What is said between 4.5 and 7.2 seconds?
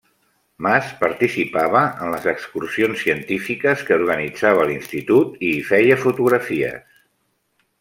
l'Institut i hi feia fotografies.